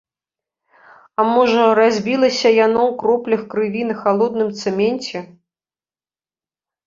А 1.23 1.25
можа, 1.33 1.65
разбілася 1.79 2.49
яно 2.65 2.81
ў 2.89 2.97
кроплях 3.03 3.41
крыві 3.51 3.83
на 3.89 3.95
халодным 4.01 4.49
цэменце? 4.63 5.19